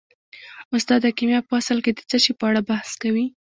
[0.75, 3.25] استاده کیمیا په اصل کې د څه شي په اړه بحث کوي